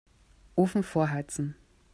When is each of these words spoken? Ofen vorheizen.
Ofen 0.55 0.81
vorheizen. 0.81 1.55